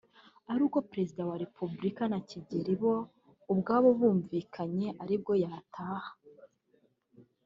[0.51, 2.95] ari uko Perezida wa repubulika na Kigeli bo
[3.51, 6.11] ubwabo bumvikanye aribwo yataha